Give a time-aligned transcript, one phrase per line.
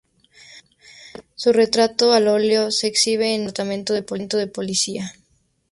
[1.35, 3.53] Su retrato al óleo se exhibe en el
[3.85, 5.13] Departamento de Policía.